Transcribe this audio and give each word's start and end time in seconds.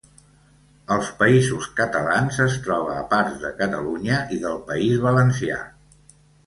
Als 0.95 1.11
Països 1.19 1.67
catalans 1.81 2.41
es 2.47 2.57
troba 2.65 2.97
a 3.03 3.07
parts 3.15 3.39
de 3.47 3.55
Catalunya 3.63 4.21
i 4.39 4.43
del 4.49 4.61
País 4.73 5.01
Valencià. 5.09 5.65